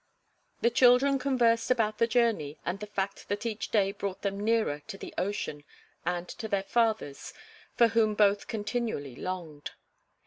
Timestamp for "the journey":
1.99-2.57